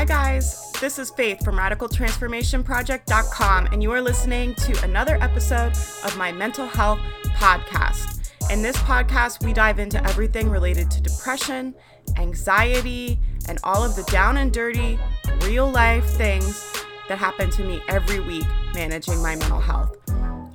Hi, 0.00 0.06
guys. 0.06 0.72
This 0.80 0.98
is 0.98 1.10
Faith 1.10 1.44
from 1.44 1.58
RadicalTransformationProject.com, 1.58 3.66
and 3.66 3.82
you 3.82 3.92
are 3.92 4.00
listening 4.00 4.54
to 4.54 4.82
another 4.82 5.18
episode 5.20 5.74
of 6.06 6.16
my 6.16 6.32
mental 6.32 6.66
health 6.66 7.00
podcast. 7.34 8.32
In 8.50 8.62
this 8.62 8.78
podcast, 8.78 9.44
we 9.44 9.52
dive 9.52 9.78
into 9.78 10.02
everything 10.08 10.48
related 10.48 10.90
to 10.92 11.02
depression, 11.02 11.74
anxiety, 12.16 13.20
and 13.46 13.58
all 13.62 13.84
of 13.84 13.94
the 13.94 14.02
down 14.04 14.38
and 14.38 14.54
dirty, 14.54 14.98
real 15.42 15.70
life 15.70 16.06
things 16.06 16.82
that 17.10 17.18
happen 17.18 17.50
to 17.50 17.62
me 17.62 17.82
every 17.90 18.20
week 18.20 18.46
managing 18.72 19.22
my 19.22 19.36
mental 19.36 19.60
health. 19.60 19.98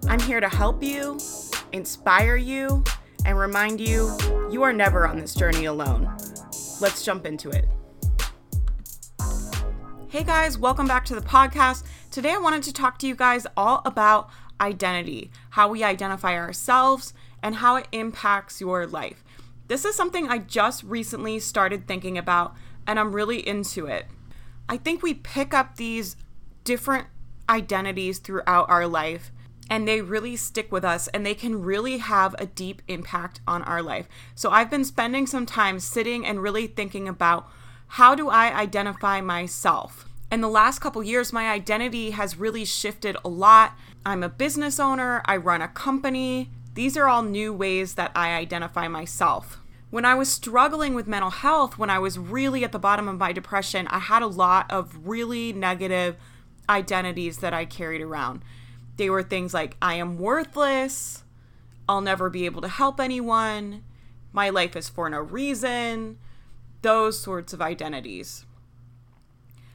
I'm 0.10 0.22
here 0.22 0.40
to 0.40 0.50
help 0.50 0.82
you, 0.82 1.20
inspire 1.72 2.36
you, 2.36 2.84
and 3.26 3.38
remind 3.38 3.80
you 3.80 4.12
you 4.50 4.64
are 4.64 4.74
never 4.74 5.08
on 5.08 5.20
this 5.20 5.36
journey 5.36 5.66
alone. 5.66 6.12
Let's 6.82 7.06
jump 7.06 7.28
into 7.28 7.52
it. 7.52 7.68
Hey 10.16 10.24
guys, 10.24 10.58
welcome 10.58 10.88
back 10.88 11.04
to 11.08 11.14
the 11.14 11.20
podcast. 11.20 11.84
Today 12.10 12.32
I 12.32 12.38
wanted 12.38 12.64
to 12.64 12.72
talk 12.72 12.98
to 13.00 13.06
you 13.06 13.16
guys 13.16 13.46
all 13.58 13.82
about 13.84 14.30
identity, 14.62 15.30
how 15.50 15.68
we 15.68 15.84
identify 15.84 16.38
ourselves, 16.38 17.14
and 17.44 17.56
how 17.56 17.76
it 17.76 17.90
impacts 17.92 18.62
your 18.62 18.88
life. 18.88 19.26
This 19.68 19.84
is 19.84 19.94
something 19.94 20.30
I 20.30 20.38
just 20.38 20.84
recently 20.84 21.38
started 21.40 21.86
thinking 21.86 22.18
about, 22.18 22.56
and 22.88 22.98
I'm 22.98 23.12
really 23.12 23.46
into 23.46 23.88
it. 23.88 24.06
I 24.70 24.78
think 24.78 25.04
we 25.04 25.16
pick 25.16 25.54
up 25.54 25.76
these 25.76 26.16
different 26.64 27.08
identities 27.50 28.20
throughout 28.20 28.70
our 28.70 28.88
life 28.88 29.34
and 29.70 29.86
they 29.86 30.00
really 30.00 30.38
stick 30.38 30.72
with 30.72 30.86
us 30.86 31.10
and 31.10 31.26
they 31.26 31.36
can 31.36 31.62
really 31.62 31.98
have 31.98 32.36
a 32.40 32.46
deep 32.46 32.82
impact 32.88 33.42
on 33.46 33.64
our 33.64 33.82
life. 33.82 34.08
So 34.34 34.50
I've 34.50 34.72
been 34.72 34.86
spending 34.86 35.28
some 35.28 35.46
time 35.46 35.78
sitting 35.82 36.26
and 36.26 36.42
really 36.42 36.68
thinking 36.68 37.06
about 37.10 37.50
how 37.88 38.16
do 38.16 38.30
I 38.30 38.54
identify 38.54 39.22
myself? 39.22 40.06
In 40.32 40.42
the 40.42 40.50
last 40.50 40.80
couple 40.80 41.04
years, 41.04 41.32
my 41.32 41.50
identity 41.50 42.12
has 42.12 42.38
really 42.38 42.66
shifted 42.66 43.16
a 43.24 43.30
lot. 43.30 43.78
I'm 44.06 44.24
a 44.24 44.30
business 44.30 44.80
owner, 44.80 45.22
I 45.26 45.38
run 45.38 45.62
a 45.62 45.68
company. 45.68 46.50
These 46.74 46.98
are 46.98 47.08
all 47.08 47.22
new 47.22 47.54
ways 47.54 47.94
that 47.94 48.12
I 48.16 48.34
identify 48.36 48.88
myself. 48.88 49.60
When 49.92 50.04
I 50.04 50.16
was 50.16 50.30
struggling 50.30 50.94
with 50.94 51.08
mental 51.08 51.30
health, 51.30 51.78
when 51.78 51.90
I 51.90 52.00
was 52.00 52.20
really 52.20 52.66
at 52.66 52.74
the 52.74 52.80
bottom 52.80 53.08
of 53.08 53.18
my 53.18 53.32
depression, 53.32 53.88
I 53.88 54.00
had 54.00 54.22
a 54.22 54.28
lot 54.28 54.70
of 54.70 55.08
really 55.08 55.54
negative 55.54 56.18
identities 56.68 57.38
that 57.38 57.54
I 57.54 57.64
carried 57.66 58.02
around. 58.02 58.42
They 58.98 59.10
were 59.10 59.24
things 59.24 59.54
like, 59.54 59.78
I 59.82 59.94
am 59.94 60.18
worthless, 60.18 61.24
I'll 61.88 62.02
never 62.02 62.30
be 62.30 62.46
able 62.46 62.62
to 62.62 62.68
help 62.68 63.00
anyone, 63.00 63.84
my 64.34 64.50
life 64.50 64.76
is 64.76 64.90
for 64.90 65.10
no 65.10 65.20
reason, 65.20 66.18
those 66.86 67.20
sorts 67.20 67.52
of 67.52 67.64
identities. 67.64 68.46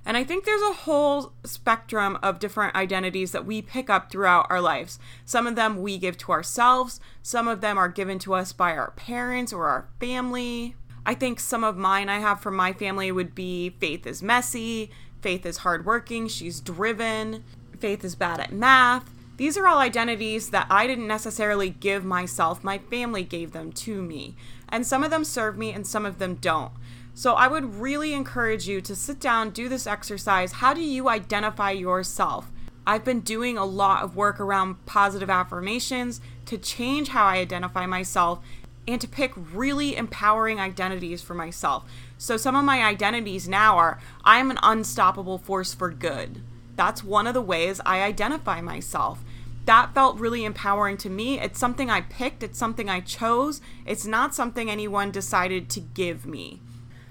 And 0.07 0.17
I 0.17 0.23
think 0.23 0.45
there's 0.45 0.63
a 0.63 0.85
whole 0.85 1.33
spectrum 1.43 2.17
of 2.23 2.39
different 2.39 2.77
identities 2.77 3.33
that 3.33 3.45
we 3.45 3.61
pick 3.63 3.91
up 3.91 4.13
throughout 4.13 4.47
our 4.49 4.61
lives. 4.61 5.01
Some 5.25 5.49
of 5.49 5.57
them 5.57 5.83
we 5.83 5.99
give 5.99 6.17
to 6.19 6.31
ourselves, 6.31 7.01
some 7.21 7.49
of 7.49 7.63
them 7.63 7.77
are 7.77 7.89
given 7.89 8.21
to 8.21 8.35
us 8.35 8.53
by 8.53 8.77
our 8.77 8.93
parents 8.93 9.53
or 9.53 9.67
our 9.67 9.89
family. 9.99 10.77
I 11.05 11.15
think 11.15 11.41
some 11.41 11.65
of 11.65 11.77
mine 11.77 12.09
I 12.09 12.21
have 12.21 12.41
from 12.41 12.55
my 12.55 12.73
family 12.73 13.11
would 13.11 13.35
be 13.35 13.71
Faith 13.81 14.07
is 14.07 14.23
messy, 14.23 14.93
Faith 15.21 15.45
is 15.45 15.59
hardworking, 15.59 16.29
she's 16.29 16.61
driven, 16.61 17.43
Faith 17.81 18.05
is 18.05 18.15
bad 18.15 18.39
at 18.39 18.53
math. 18.53 19.11
These 19.37 19.57
are 19.57 19.67
all 19.67 19.79
identities 19.79 20.51
that 20.51 20.67
I 20.71 20.87
didn't 20.87 21.09
necessarily 21.09 21.71
give 21.71 22.05
myself, 22.05 22.63
my 22.63 22.79
family 22.79 23.25
gave 23.25 23.51
them 23.51 23.73
to 23.73 24.01
me. 24.01 24.37
And 24.71 24.87
some 24.87 25.03
of 25.03 25.11
them 25.11 25.25
serve 25.25 25.57
me 25.59 25.73
and 25.73 25.87
some 25.87 26.07
of 26.07 26.19
them 26.19 26.37
don't. 26.37 26.73
So 27.15 27.35
I 27.35 27.49
would 27.49 27.81
really 27.81 28.15
encourage 28.15 28.69
you 28.69 28.81
to 28.83 28.95
sit 28.95 29.21
down, 29.21 29.51
do 29.51 29.69
this 29.69 29.87
exercise. 29.87 30.53
How 30.53 30.73
do 30.73 30.81
you 30.81 31.09
identify 31.09 31.73
yourself? 31.73 32.51
I've 32.87 33.05
been 33.05 33.21
doing 33.21 33.59
a 33.59 33.65
lot 33.65 34.03
of 34.03 34.17
work 34.17 34.41
around 34.41 34.85
positive 34.87 35.29
affirmations 35.29 36.21
to 36.47 36.57
change 36.57 37.09
how 37.09 37.27
I 37.27 37.37
identify 37.37 37.87
myself 37.87 38.41
and 38.89 39.01
to 39.01 39.09
pick 39.09 39.33
really 39.37 39.97
empowering 39.97 40.59
identities 40.59 41.23
for 41.23 41.35
myself. 41.35 41.85
So 42.19 42.37
some 42.37 42.57
of 42.57 42.65
my 42.65 42.83
identities 42.83 43.49
now 43.49 43.77
are 43.77 44.01
I'm 44.25 44.51
an 44.51 44.59
unstoppable 44.63 45.39
force 45.39 45.75
for 45.75 45.91
good. 45.91 46.43
That's 46.77 47.05
one 47.05 47.27
of 47.27 47.35
the 47.35 47.43
ways 47.43 47.81
I 47.85 48.03
identify 48.03 48.61
myself. 48.61 49.23
That 49.67 49.95
felt 49.95 50.19
really 50.19 50.45
empowering 50.45 50.97
to 50.99 51.11
me. 51.11 51.39
It's 51.39 51.59
something 51.59 51.91
I 51.91 52.01
picked, 52.01 52.43
it's 52.43 52.59
something 52.59 52.89
I 52.89 53.01
chose. 53.01 53.61
It's 53.87 54.07
not 54.07 54.35
something 54.35 54.71
anyone 54.71 55.11
decided 55.11 55.69
to 55.71 55.81
give 55.81 56.27
me. 56.27 56.61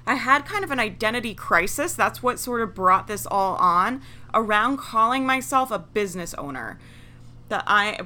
I 0.05 0.15
had 0.15 0.45
kind 0.45 0.63
of 0.63 0.71
an 0.71 0.79
identity 0.79 1.35
crisis. 1.35 1.93
That's 1.93 2.23
what 2.23 2.39
sort 2.39 2.61
of 2.61 2.73
brought 2.73 3.07
this 3.07 3.27
all 3.29 3.55
on 3.57 4.01
around 4.33 4.77
calling 4.77 5.25
myself 5.25 5.69
a 5.69 5.79
business 5.79 6.33
owner. 6.33 6.79
That 7.49 7.63
I 7.67 7.99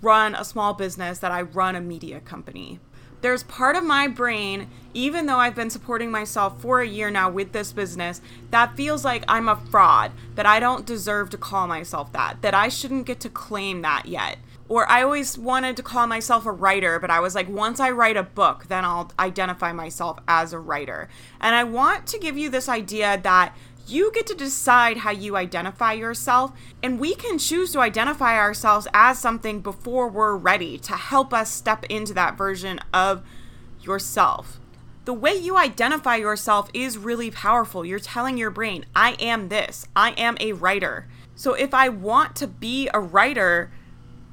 run 0.00 0.34
a 0.34 0.44
small 0.44 0.74
business, 0.74 1.18
that 1.18 1.32
I 1.32 1.42
run 1.42 1.74
a 1.74 1.80
media 1.80 2.20
company 2.20 2.78
there's 3.20 3.42
part 3.42 3.76
of 3.76 3.84
my 3.84 4.08
brain, 4.08 4.68
even 4.94 5.26
though 5.26 5.38
I've 5.38 5.54
been 5.54 5.70
supporting 5.70 6.10
myself 6.10 6.60
for 6.60 6.80
a 6.80 6.86
year 6.86 7.10
now 7.10 7.30
with 7.30 7.52
this 7.52 7.72
business, 7.72 8.20
that 8.50 8.76
feels 8.76 9.04
like 9.04 9.24
I'm 9.28 9.48
a 9.48 9.56
fraud, 9.56 10.12
that 10.34 10.46
I 10.46 10.60
don't 10.60 10.86
deserve 10.86 11.30
to 11.30 11.36
call 11.36 11.66
myself 11.66 12.12
that, 12.12 12.42
that 12.42 12.54
I 12.54 12.68
shouldn't 12.68 13.06
get 13.06 13.20
to 13.20 13.28
claim 13.28 13.82
that 13.82 14.06
yet. 14.06 14.38
Or 14.68 14.88
I 14.90 15.02
always 15.02 15.38
wanted 15.38 15.76
to 15.78 15.82
call 15.82 16.06
myself 16.06 16.44
a 16.44 16.52
writer, 16.52 16.98
but 16.98 17.10
I 17.10 17.20
was 17.20 17.34
like, 17.34 17.48
once 17.48 17.80
I 17.80 17.90
write 17.90 18.18
a 18.18 18.22
book, 18.22 18.66
then 18.68 18.84
I'll 18.84 19.10
identify 19.18 19.72
myself 19.72 20.18
as 20.28 20.52
a 20.52 20.58
writer. 20.58 21.08
And 21.40 21.54
I 21.54 21.64
want 21.64 22.06
to 22.08 22.18
give 22.18 22.36
you 22.36 22.50
this 22.50 22.68
idea 22.68 23.18
that 23.22 23.56
you 23.90 24.12
get 24.12 24.26
to 24.26 24.34
decide 24.34 24.98
how 24.98 25.10
you 25.10 25.36
identify 25.36 25.92
yourself, 25.92 26.52
and 26.82 27.00
we 27.00 27.14
can 27.14 27.38
choose 27.38 27.72
to 27.72 27.80
identify 27.80 28.38
ourselves 28.38 28.86
as 28.92 29.18
something 29.18 29.60
before 29.60 30.08
we're 30.08 30.36
ready 30.36 30.78
to 30.78 30.92
help 30.92 31.32
us 31.32 31.50
step 31.50 31.84
into 31.84 32.12
that 32.14 32.36
version 32.36 32.80
of 32.92 33.22
yourself. 33.80 34.60
The 35.04 35.14
way 35.14 35.34
you 35.34 35.56
identify 35.56 36.16
yourself 36.16 36.68
is 36.74 36.98
really 36.98 37.30
powerful. 37.30 37.84
You're 37.84 37.98
telling 37.98 38.36
your 38.36 38.50
brain, 38.50 38.84
I 38.94 39.12
am 39.20 39.48
this, 39.48 39.86
I 39.96 40.10
am 40.12 40.36
a 40.38 40.52
writer. 40.52 41.06
So 41.34 41.54
if 41.54 41.72
I 41.72 41.88
want 41.88 42.36
to 42.36 42.46
be 42.46 42.90
a 42.92 43.00
writer, 43.00 43.70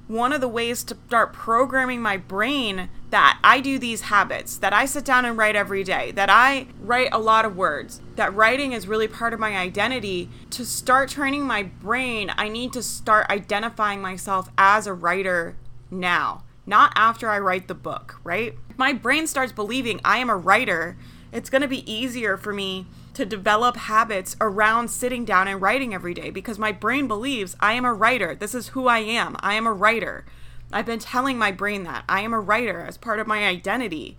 one 0.07 0.31
of 0.31 0.41
the 0.41 0.47
ways 0.47 0.83
to 0.83 0.97
start 1.07 1.33
programming 1.33 2.01
my 2.01 2.17
brain 2.17 2.89
that 3.09 3.39
I 3.43 3.59
do 3.59 3.79
these 3.79 4.01
habits, 4.01 4.57
that 4.57 4.73
I 4.73 4.85
sit 4.85 5.05
down 5.05 5.25
and 5.25 5.37
write 5.37 5.55
every 5.55 5.83
day, 5.83 6.11
that 6.11 6.29
I 6.29 6.67
write 6.79 7.09
a 7.11 7.19
lot 7.19 7.45
of 7.45 7.55
words, 7.55 8.01
that 8.15 8.33
writing 8.35 8.73
is 8.73 8.87
really 8.87 9.07
part 9.07 9.33
of 9.33 9.39
my 9.39 9.57
identity. 9.57 10.29
To 10.51 10.65
start 10.65 11.09
training 11.09 11.43
my 11.45 11.63
brain, 11.63 12.31
I 12.37 12.49
need 12.49 12.73
to 12.73 12.83
start 12.83 13.29
identifying 13.29 14.01
myself 14.01 14.49
as 14.57 14.85
a 14.85 14.93
writer 14.93 15.55
now, 15.89 16.43
not 16.65 16.91
after 16.95 17.29
I 17.29 17.39
write 17.39 17.67
the 17.67 17.75
book, 17.75 18.19
right? 18.23 18.55
My 18.77 18.93
brain 18.93 19.27
starts 19.27 19.51
believing 19.51 20.01
I 20.03 20.17
am 20.17 20.29
a 20.29 20.37
writer, 20.37 20.97
it's 21.31 21.49
going 21.49 21.63
to 21.63 21.67
be 21.67 21.91
easier 21.91 22.37
for 22.37 22.53
me 22.53 22.85
to 23.15 23.25
develop 23.25 23.77
habits 23.77 24.35
around 24.39 24.89
sitting 24.89 25.25
down 25.25 25.47
and 25.47 25.61
writing 25.61 25.93
every 25.93 26.13
day 26.13 26.29
because 26.29 26.59
my 26.59 26.71
brain 26.71 27.07
believes 27.07 27.55
I 27.59 27.73
am 27.73 27.85
a 27.85 27.93
writer. 27.93 28.35
This 28.35 28.53
is 28.53 28.69
who 28.69 28.87
I 28.87 28.99
am. 28.99 29.35
I 29.39 29.55
am 29.55 29.65
a 29.65 29.73
writer. 29.73 30.25
I've 30.71 30.85
been 30.85 30.99
telling 30.99 31.37
my 31.37 31.51
brain 31.51 31.83
that 31.83 32.03
I 32.09 32.21
am 32.21 32.33
a 32.33 32.39
writer 32.39 32.81
as 32.81 32.97
part 32.97 33.19
of 33.19 33.27
my 33.27 33.45
identity. 33.45 34.17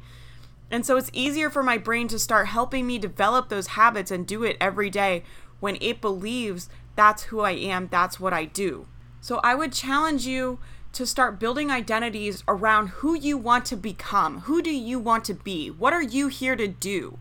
And 0.70 0.84
so 0.84 0.96
it's 0.96 1.10
easier 1.12 1.50
for 1.50 1.62
my 1.62 1.78
brain 1.78 2.08
to 2.08 2.18
start 2.18 2.48
helping 2.48 2.86
me 2.86 2.98
develop 2.98 3.48
those 3.48 3.68
habits 3.68 4.10
and 4.10 4.26
do 4.26 4.42
it 4.42 4.56
every 4.60 4.90
day 4.90 5.22
when 5.60 5.76
it 5.80 6.00
believes 6.00 6.68
that's 6.96 7.24
who 7.24 7.40
I 7.40 7.52
am, 7.52 7.88
that's 7.88 8.18
what 8.18 8.32
I 8.32 8.46
do. 8.46 8.86
So 9.20 9.40
I 9.44 9.54
would 9.54 9.72
challenge 9.72 10.26
you 10.26 10.58
to 10.92 11.06
start 11.06 11.38
building 11.38 11.70
identities 11.70 12.42
around 12.48 12.88
who 12.88 13.14
you 13.14 13.36
want 13.36 13.66
to 13.66 13.76
become. 13.76 14.40
Who 14.42 14.62
do 14.62 14.70
you 14.70 14.98
want 14.98 15.24
to 15.26 15.34
be? 15.34 15.68
What 15.68 15.92
are 15.92 16.02
you 16.02 16.28
here 16.28 16.56
to 16.56 16.66
do? 16.66 17.18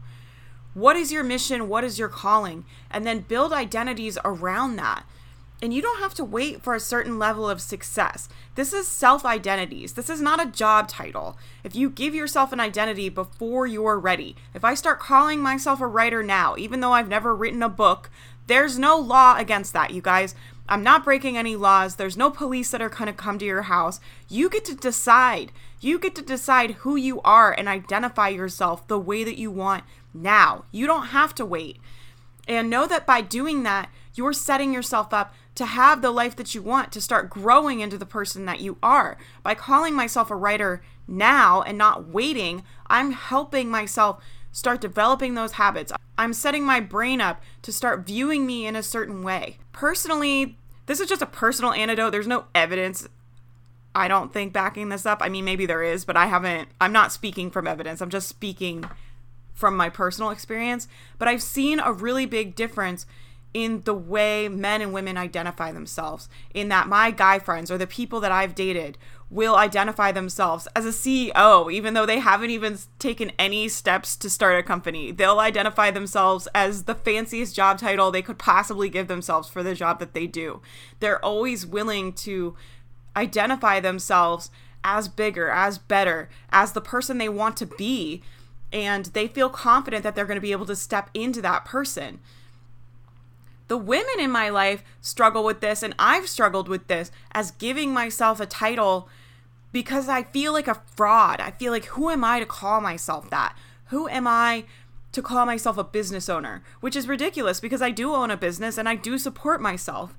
What 0.75 0.97
is 0.97 1.09
your 1.09 1.23
mission? 1.23 1.69
What 1.69 1.85
is 1.85 1.97
your 1.97 2.09
calling? 2.09 2.65
And 2.91 3.07
then 3.07 3.21
build 3.21 3.53
identities 3.53 4.17
around 4.25 4.75
that. 4.75 5.05
And 5.61 5.73
you 5.73 5.81
don't 5.81 6.01
have 6.01 6.13
to 6.15 6.25
wait 6.25 6.61
for 6.61 6.75
a 6.75 6.81
certain 6.81 7.17
level 7.17 7.49
of 7.49 7.61
success. 7.61 8.27
This 8.55 8.73
is 8.73 8.85
self 8.85 9.23
identities. 9.23 9.93
This 9.93 10.09
is 10.09 10.19
not 10.19 10.45
a 10.45 10.51
job 10.51 10.89
title. 10.89 11.37
If 11.63 11.77
you 11.77 11.89
give 11.89 12.13
yourself 12.13 12.51
an 12.51 12.59
identity 12.59 13.07
before 13.07 13.65
you're 13.65 13.97
ready, 13.97 14.35
if 14.53 14.65
I 14.65 14.73
start 14.73 14.99
calling 14.99 15.39
myself 15.39 15.79
a 15.79 15.87
writer 15.87 16.21
now, 16.21 16.55
even 16.57 16.81
though 16.81 16.91
I've 16.91 17.07
never 17.07 17.33
written 17.33 17.63
a 17.63 17.69
book, 17.69 18.09
there's 18.47 18.77
no 18.77 18.97
law 18.97 19.37
against 19.37 19.71
that, 19.71 19.91
you 19.91 20.01
guys. 20.01 20.35
I'm 20.67 20.83
not 20.83 21.05
breaking 21.05 21.37
any 21.37 21.55
laws. 21.55 21.95
There's 21.95 22.17
no 22.17 22.29
police 22.29 22.71
that 22.71 22.81
are 22.81 22.89
going 22.89 23.05
to 23.05 23.13
come 23.13 23.39
to 23.39 23.45
your 23.45 23.63
house. 23.63 24.01
You 24.27 24.49
get 24.49 24.65
to 24.65 24.75
decide. 24.75 25.53
You 25.79 25.99
get 25.99 26.15
to 26.15 26.21
decide 26.21 26.71
who 26.71 26.97
you 26.97 27.21
are 27.21 27.53
and 27.53 27.69
identify 27.69 28.29
yourself 28.29 28.87
the 28.87 28.99
way 28.99 29.23
that 29.23 29.37
you 29.37 29.51
want 29.51 29.85
now. 30.15 30.65
You 30.71 30.87
don't 30.87 31.07
have 31.07 31.35
to 31.35 31.45
wait. 31.45 31.77
And 32.47 32.69
know 32.69 32.87
that 32.87 33.05
by 33.05 33.21
doing 33.21 33.63
that, 33.63 33.89
you're 34.13 34.33
setting 34.33 34.73
yourself 34.73 35.13
up 35.13 35.33
to 35.55 35.65
have 35.65 36.01
the 36.01 36.11
life 36.11 36.35
that 36.35 36.53
you 36.53 36.61
want, 36.61 36.91
to 36.91 37.01
start 37.01 37.29
growing 37.29 37.79
into 37.79 37.97
the 37.97 38.05
person 38.05 38.45
that 38.45 38.59
you 38.59 38.77
are. 38.83 39.17
By 39.41 39.55
calling 39.55 39.95
myself 39.95 40.29
a 40.29 40.35
writer 40.35 40.83
now 41.07 41.61
and 41.61 41.77
not 41.77 42.07
waiting, 42.07 42.63
I'm 42.87 43.11
helping 43.11 43.69
myself 43.69 44.23
start 44.51 44.81
developing 44.81 45.33
those 45.33 45.53
habits. 45.53 45.91
I'm 46.17 46.33
setting 46.33 46.65
my 46.65 46.79
brain 46.79 47.19
up 47.19 47.41
to 47.63 47.71
start 47.71 48.05
viewing 48.05 48.45
me 48.45 48.65
in 48.65 48.75
a 48.75 48.83
certain 48.83 49.23
way. 49.23 49.57
Personally, 49.71 50.57
this 50.85 50.99
is 50.99 51.09
just 51.09 51.21
a 51.21 51.27
personal 51.27 51.73
anecdote. 51.73 52.11
There's 52.11 52.27
no 52.27 52.45
evidence 52.53 53.07
I 53.95 54.09
don't 54.09 54.33
think 54.33 54.51
backing 54.51 54.89
this 54.89 55.05
up. 55.05 55.19
I 55.21 55.29
mean, 55.29 55.45
maybe 55.45 55.65
there 55.65 55.81
is, 55.81 56.03
but 56.03 56.17
I 56.17 56.25
haven't, 56.25 56.67
I'm 56.81 56.91
not 56.91 57.13
speaking 57.13 57.49
from 57.49 57.65
evidence. 57.65 58.01
I'm 58.01 58.09
just 58.09 58.27
speaking 58.27 58.83
from 59.55 59.75
my 59.75 59.89
personal 59.89 60.29
experience. 60.29 60.87
But 61.17 61.27
I've 61.27 61.41
seen 61.41 61.79
a 61.79 61.91
really 61.91 62.27
big 62.27 62.53
difference 62.53 63.07
in 63.55 63.81
the 63.85 63.93
way 63.93 64.49
men 64.49 64.81
and 64.81 64.91
women 64.91 65.17
identify 65.17 65.71
themselves. 65.71 66.27
In 66.53 66.67
that 66.67 66.89
my 66.89 67.09
guy 67.09 67.39
friends 67.39 67.71
or 67.71 67.77
the 67.77 67.87
people 67.87 68.19
that 68.19 68.31
I've 68.31 68.53
dated 68.53 68.97
will 69.29 69.55
identify 69.55 70.11
themselves 70.11 70.67
as 70.75 70.85
a 70.85 70.89
CEO, 70.89 71.71
even 71.71 71.93
though 71.93 72.05
they 72.05 72.19
haven't 72.19 72.49
even 72.49 72.77
taken 72.99 73.31
any 73.39 73.69
steps 73.69 74.17
to 74.17 74.29
start 74.29 74.59
a 74.59 74.63
company. 74.63 75.11
They'll 75.11 75.39
identify 75.39 75.89
themselves 75.89 76.47
as 76.53 76.83
the 76.83 76.95
fanciest 76.95 77.55
job 77.55 77.79
title 77.79 78.11
they 78.11 78.21
could 78.21 78.37
possibly 78.37 78.89
give 78.89 79.07
themselves 79.07 79.47
for 79.47 79.63
the 79.63 79.73
job 79.73 79.99
that 79.99 80.13
they 80.13 80.27
do. 80.27 80.61
They're 80.99 81.23
always 81.23 81.65
willing 81.65 82.11
to 82.13 82.55
identify 83.15 83.79
themselves 83.79 84.51
as 84.83 85.07
bigger, 85.07 85.49
as 85.49 85.77
better, 85.77 86.29
as 86.51 86.73
the 86.73 86.81
person 86.81 87.17
they 87.17 87.29
want 87.29 87.57
to 87.57 87.65
be. 87.65 88.21
And 88.75 89.05
they 89.05 89.29
feel 89.29 89.49
confident 89.49 90.03
that 90.03 90.15
they're 90.15 90.25
going 90.25 90.35
to 90.35 90.41
be 90.41 90.51
able 90.51 90.65
to 90.65 90.75
step 90.75 91.09
into 91.13 91.41
that 91.41 91.63
person. 91.63 92.19
The 93.69 93.77
women 93.77 94.19
in 94.19 94.29
my 94.29 94.49
life 94.49 94.83
struggle 94.99 95.45
with 95.45 95.61
this, 95.61 95.81
and 95.81 95.95
I've 95.97 96.27
struggled 96.27 96.67
with 96.67 96.87
this 96.87 97.09
as 97.31 97.51
giving 97.51 97.93
myself 97.93 98.41
a 98.41 98.45
title 98.45 99.07
because 99.71 100.09
I 100.09 100.23
feel 100.23 100.51
like 100.51 100.67
a 100.67 100.81
fraud. 100.97 101.39
I 101.39 101.51
feel 101.51 101.71
like, 101.71 101.85
who 101.85 102.09
am 102.09 102.25
I 102.25 102.39
to 102.39 102.45
call 102.45 102.81
myself 102.81 103.29
that? 103.29 103.57
Who 103.85 104.09
am 104.09 104.27
I 104.27 104.65
to 105.13 105.21
call 105.21 105.45
myself 105.45 105.77
a 105.77 105.83
business 105.85 106.27
owner? 106.27 106.61
Which 106.81 106.97
is 106.97 107.07
ridiculous 107.07 107.61
because 107.61 107.81
I 107.81 107.91
do 107.91 108.13
own 108.13 108.29
a 108.29 108.35
business 108.35 108.77
and 108.77 108.89
I 108.89 108.95
do 108.95 109.17
support 109.17 109.61
myself. 109.61 110.17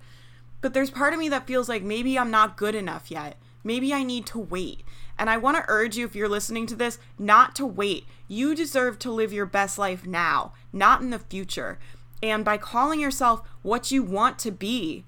But 0.62 0.72
there's 0.72 0.90
part 0.90 1.12
of 1.12 1.18
me 1.18 1.28
that 1.28 1.46
feels 1.46 1.68
like 1.68 1.82
maybe 1.82 2.18
I'm 2.18 2.30
not 2.30 2.56
good 2.56 2.74
enough 2.74 3.10
yet. 3.10 3.36
Maybe 3.62 3.92
I 3.92 4.02
need 4.02 4.24
to 4.26 4.38
wait. 4.38 4.80
And 5.18 5.30
I 5.30 5.36
want 5.36 5.56
to 5.56 5.64
urge 5.68 5.96
you, 5.96 6.04
if 6.04 6.14
you're 6.14 6.28
listening 6.28 6.66
to 6.66 6.76
this, 6.76 6.98
not 7.18 7.54
to 7.56 7.66
wait. 7.66 8.06
You 8.28 8.54
deserve 8.54 8.98
to 9.00 9.10
live 9.10 9.32
your 9.32 9.46
best 9.46 9.78
life 9.78 10.06
now, 10.06 10.52
not 10.72 11.00
in 11.00 11.10
the 11.10 11.18
future. 11.18 11.78
And 12.22 12.44
by 12.44 12.58
calling 12.58 13.00
yourself 13.00 13.42
what 13.62 13.90
you 13.90 14.02
want 14.02 14.38
to 14.40 14.50
be, 14.50 15.04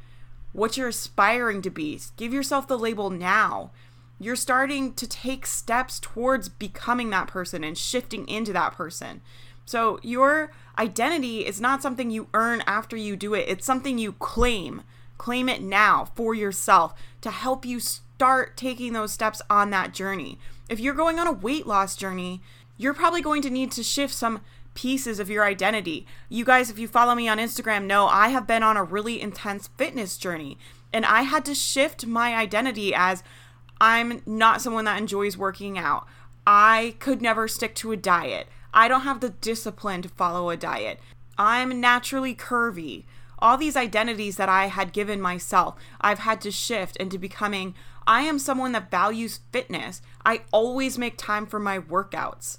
what 0.52 0.76
you're 0.76 0.88
aspiring 0.88 1.62
to 1.62 1.70
be, 1.70 2.00
give 2.16 2.32
yourself 2.32 2.66
the 2.66 2.78
label 2.78 3.10
now. 3.10 3.70
You're 4.18 4.36
starting 4.36 4.94
to 4.94 5.06
take 5.06 5.46
steps 5.46 6.00
towards 6.00 6.48
becoming 6.48 7.10
that 7.10 7.28
person 7.28 7.62
and 7.62 7.78
shifting 7.78 8.26
into 8.28 8.52
that 8.52 8.72
person. 8.72 9.20
So, 9.64 10.00
your 10.02 10.50
identity 10.78 11.46
is 11.46 11.60
not 11.60 11.82
something 11.82 12.10
you 12.10 12.28
earn 12.32 12.62
after 12.66 12.96
you 12.96 13.16
do 13.16 13.34
it, 13.34 13.44
it's 13.48 13.66
something 13.66 13.98
you 13.98 14.12
claim. 14.12 14.82
Claim 15.18 15.48
it 15.48 15.60
now 15.60 16.06
for 16.14 16.34
yourself 16.34 16.94
to 17.20 17.30
help 17.30 17.64
you 17.66 17.80
start 18.18 18.56
taking 18.56 18.94
those 18.94 19.12
steps 19.12 19.40
on 19.48 19.70
that 19.70 19.94
journey. 19.94 20.40
If 20.68 20.80
you're 20.80 20.92
going 20.92 21.20
on 21.20 21.28
a 21.28 21.32
weight 21.32 21.68
loss 21.68 21.94
journey, 21.94 22.42
you're 22.76 22.92
probably 22.92 23.22
going 23.22 23.42
to 23.42 23.50
need 23.50 23.70
to 23.70 23.84
shift 23.84 24.12
some 24.12 24.40
pieces 24.74 25.20
of 25.20 25.30
your 25.30 25.44
identity. 25.44 26.04
You 26.28 26.44
guys, 26.44 26.68
if 26.68 26.80
you 26.80 26.88
follow 26.88 27.14
me 27.14 27.28
on 27.28 27.38
Instagram, 27.38 27.84
know 27.84 28.08
I 28.08 28.30
have 28.30 28.44
been 28.44 28.64
on 28.64 28.76
a 28.76 28.82
really 28.82 29.20
intense 29.20 29.68
fitness 29.78 30.16
journey 30.18 30.58
and 30.92 31.06
I 31.06 31.22
had 31.22 31.44
to 31.44 31.54
shift 31.54 32.06
my 32.06 32.34
identity 32.34 32.92
as 32.92 33.22
I'm 33.80 34.20
not 34.26 34.62
someone 34.62 34.86
that 34.86 34.98
enjoys 34.98 35.36
working 35.36 35.78
out. 35.78 36.04
I 36.44 36.96
could 36.98 37.22
never 37.22 37.46
stick 37.46 37.76
to 37.76 37.92
a 37.92 37.96
diet. 37.96 38.48
I 38.74 38.88
don't 38.88 39.02
have 39.02 39.20
the 39.20 39.30
discipline 39.30 40.02
to 40.02 40.08
follow 40.08 40.50
a 40.50 40.56
diet. 40.56 40.98
I'm 41.38 41.80
naturally 41.80 42.34
curvy 42.34 43.04
all 43.38 43.56
these 43.56 43.76
identities 43.76 44.36
that 44.36 44.48
I 44.48 44.66
had 44.66 44.92
given 44.92 45.20
myself, 45.20 45.76
I've 46.00 46.20
had 46.20 46.40
to 46.42 46.50
shift 46.50 46.96
into 46.96 47.18
becoming 47.18 47.74
I 48.08 48.22
am 48.22 48.38
someone 48.38 48.72
that 48.72 48.90
values 48.90 49.40
fitness. 49.52 50.00
I 50.24 50.40
always 50.50 50.96
make 50.96 51.18
time 51.18 51.44
for 51.44 51.60
my 51.60 51.78
workouts. 51.78 52.56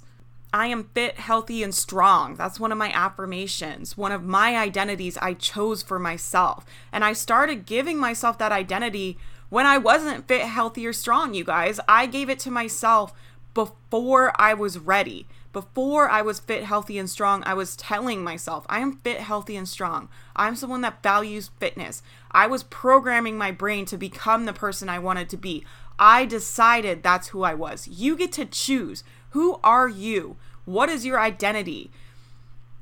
I 0.52 0.68
am 0.68 0.90
fit, 0.94 1.18
healthy, 1.18 1.64
and 1.64 1.74
strong. 1.74 2.36
That's 2.36 2.60
one 2.60 2.70
of 2.70 2.78
my 2.78 2.92
affirmations, 2.92 3.98
one 3.98 4.12
of 4.12 4.24
my 4.24 4.56
identities 4.56 5.18
I 5.18 5.34
chose 5.34 5.82
for 5.82 5.98
myself. 5.98 6.64
And 6.92 7.04
I 7.04 7.14
started 7.14 7.66
giving 7.66 7.98
myself 7.98 8.38
that 8.38 8.52
identity 8.52 9.18
when 9.48 9.66
I 9.66 9.76
wasn't 9.76 10.28
fit, 10.28 10.42
healthy, 10.42 10.86
or 10.86 10.92
strong, 10.92 11.34
you 11.34 11.42
guys. 11.42 11.80
I 11.88 12.06
gave 12.06 12.30
it 12.30 12.38
to 12.40 12.50
myself 12.52 13.12
before 13.52 14.32
I 14.40 14.54
was 14.54 14.78
ready. 14.78 15.26
Before 15.52 16.08
I 16.08 16.22
was 16.22 16.38
fit, 16.38 16.62
healthy, 16.62 16.96
and 16.96 17.10
strong, 17.10 17.42
I 17.44 17.54
was 17.54 17.74
telling 17.74 18.22
myself, 18.22 18.64
I 18.68 18.78
am 18.78 18.98
fit, 18.98 19.20
healthy, 19.20 19.56
and 19.56 19.68
strong. 19.68 20.08
I'm 20.36 20.54
someone 20.54 20.80
that 20.82 21.02
values 21.02 21.50
fitness. 21.58 22.02
I 22.30 22.46
was 22.46 22.62
programming 22.62 23.36
my 23.36 23.50
brain 23.50 23.84
to 23.86 23.98
become 23.98 24.44
the 24.44 24.52
person 24.52 24.88
I 24.88 25.00
wanted 25.00 25.28
to 25.30 25.36
be. 25.36 25.64
I 25.98 26.24
decided 26.24 27.02
that's 27.02 27.28
who 27.28 27.42
I 27.42 27.54
was. 27.54 27.88
You 27.88 28.16
get 28.16 28.30
to 28.32 28.44
choose. 28.46 29.02
Who 29.30 29.58
are 29.64 29.88
you? 29.88 30.36
What 30.64 30.88
is 30.88 31.04
your 31.04 31.18
identity? 31.18 31.90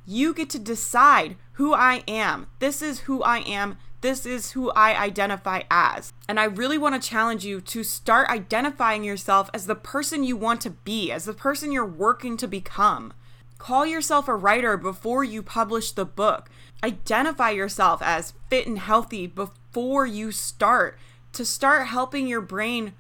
You 0.07 0.35
get 0.35 0.51
to 0.51 0.59
decide 0.59 1.37
who 1.53 1.73
I 1.73 2.03
am. 2.07 2.49
This 2.59 2.83
is 2.83 3.01
who 3.01 3.23
I 3.23 3.39
am. 3.39 3.79
This 4.01 4.25
is 4.25 4.53
who 4.53 4.71
I 4.71 4.97
identify 4.97 5.63
as. 5.71 6.13
And 6.29 6.39
I 6.39 6.45
really 6.45 6.79
want 6.79 7.01
to 7.01 7.09
challenge 7.09 7.45
you 7.45 7.61
to 7.63 7.83
start 7.83 8.31
identifying 8.31 9.03
yourself 9.03 9.51
as 9.53 9.67
the 9.67 9.75
person 9.75 10.23
you 10.23 10.37
want 10.37 10.61
to 10.63 10.71
be, 10.71 11.11
as 11.11 11.25
the 11.25 11.33
person 11.33 11.73
you're 11.73 11.85
working 11.85 12.37
to 12.37 12.47
become. 12.47 13.13
Call 13.59 13.85
yourself 13.85 14.29
a 14.29 14.37
writer 14.37 14.77
before 14.77 15.25
you 15.25 15.43
publish 15.43 15.91
the 15.91 16.05
book. 16.05 16.49
Identify 16.85 17.51
yourself 17.51 18.01
as 18.01 18.35
fit 18.49 18.69
and 18.69 18.79
healthy 18.79 19.27
before 19.27 20.07
you 20.07 20.31
start 20.31 20.97
to 21.33 21.45
start 21.45 21.89
helping 21.89 22.29
your 22.29 22.41
brain 22.41 22.93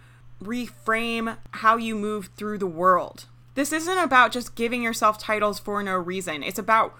reframe 0.42 1.36
how 1.52 1.76
you 1.76 1.94
move 1.94 2.30
through 2.36 2.58
the 2.58 2.66
world. 2.66 3.26
This 3.54 3.72
isn't 3.72 3.98
about 3.98 4.32
just 4.32 4.54
giving 4.54 4.82
yourself 4.82 5.18
titles 5.18 5.58
for 5.58 5.82
no 5.82 5.96
reason. 5.96 6.42
It's 6.42 6.58
about 6.58 6.96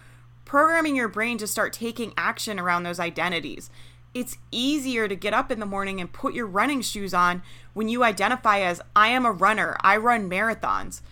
programming 0.49 0.97
your 0.97 1.09
brain 1.09 1.39
to 1.39 1.47
start 1.47 1.73
taking 1.73 2.13
action 2.17 2.59
around 2.59 2.83
those 2.83 2.99
identities. 2.99 3.71
It's 4.15 4.39
easier 4.51 5.07
to 5.07 5.15
get 5.15 5.35
up 5.35 5.53
in 5.53 5.61
the 5.61 5.67
morning 5.67 6.01
and 6.01 6.13
put 6.13 6.35
your 6.35 6.47
running 6.47 6.81
shoes 6.81 7.15
on 7.15 7.43
when 7.75 7.89
you 7.89 8.03
identify 8.03 8.61
as 8.61 8.81
I 8.97 9.09
am 9.09 9.25
a 9.25 9.31
runner, 9.31 9.77
I 9.83 9.99
run 9.99 10.29
marathons. 10.29 11.03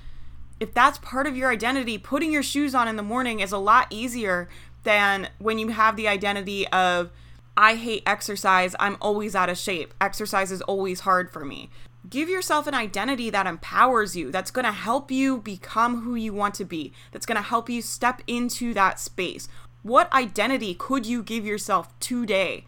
If 0.59 0.73
that's 0.73 0.99
part 0.99 1.27
of 1.27 1.37
your 1.37 1.51
identity, 1.51 1.99
putting 1.99 2.33
your 2.33 2.43
shoes 2.43 2.75
on 2.75 2.89
in 2.89 2.97
the 2.97 3.03
morning 3.03 3.41
is 3.41 3.53
a 3.53 3.59
lot 3.59 3.87
easier 3.91 4.49
than 4.85 5.29
when 5.39 5.59
you 5.59 5.69
have 5.69 5.97
the 5.97 6.09
identity 6.09 6.67
of 6.69 7.11
I 7.59 7.75
hate 7.75 8.03
exercise, 8.07 8.75
I'm 8.81 8.97
always 9.01 9.35
out 9.35 9.51
of 9.51 9.59
shape. 9.59 9.93
Exercise 10.01 10.51
is 10.51 10.63
always 10.63 11.01
hard 11.01 11.31
for 11.31 11.45
me. 11.45 11.69
Give 12.09 12.29
yourself 12.29 12.67
an 12.67 12.75
identity 12.75 13.31
that 13.31 13.47
empowers 13.47 14.15
you, 14.15 14.31
that's 14.31 14.51
going 14.51 14.65
to 14.65 14.73
help 14.73 15.11
you 15.11 15.39
become 15.39 16.03
who 16.03 16.15
you 16.15 16.33
want 16.33 16.55
to 16.57 16.65
be, 16.65 16.93
that's 17.11 17.27
going 17.27 17.37
to 17.37 17.43
help 17.43 17.69
you 17.69 17.83
step 17.83 18.23
into 18.27 18.75
that 18.75 19.01
space. 19.01 19.49
What 19.83 20.13
identity 20.13 20.75
could 20.75 21.07
you 21.07 21.23
give 21.23 21.47
yourself 21.47 21.99
today 21.99 22.65